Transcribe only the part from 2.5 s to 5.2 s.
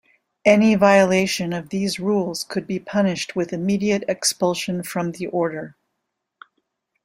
be punished with immediate expulsion from